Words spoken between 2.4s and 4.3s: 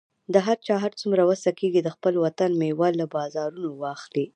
میوه له بازارونو واخلئ